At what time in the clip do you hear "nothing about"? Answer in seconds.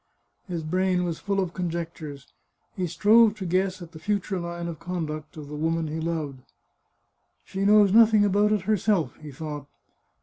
7.93-8.51